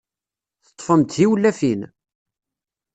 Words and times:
Teṭṭfem-d 0.65 1.09
tiwlafin? 1.15 1.81